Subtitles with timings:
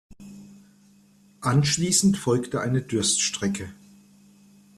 [1.41, 3.71] Anschließend folgte eine Durststrecke.